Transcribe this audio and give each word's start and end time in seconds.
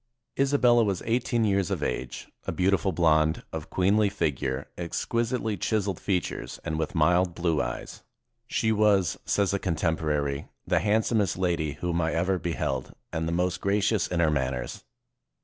Isabella 0.39 0.83
was 0.83 1.03
eighteen 1.05 1.43
years 1.43 1.69
of 1.69 1.83
age, 1.83 2.27
a 2.47 2.51
beautiful 2.51 2.91
blonde, 2.91 3.43
of 3.53 3.69
queenly 3.69 4.09
figure, 4.09 4.67
exquisitely 4.75 5.57
chis 5.57 5.85
eled 5.87 5.99
features, 5.99 6.59
and 6.65 6.79
with 6.79 6.95
mild 6.95 7.35
blue 7.35 7.61
eyes. 7.61 8.01
"She 8.47 8.71
was," 8.71 9.19
says 9.25 9.53
a 9.53 9.59
contemporary, 9.59 10.47
"the 10.65 10.79
handsomest 10.79 11.37
lady 11.37 11.73
whom 11.81 12.01
I 12.01 12.13
ever 12.13 12.39
beheld, 12.39 12.95
and 13.13 13.27
the 13.27 13.31
most 13.31 13.61
gracious 13.61 14.07
in 14.07 14.21
her 14.21 14.31
manners." 14.31 14.83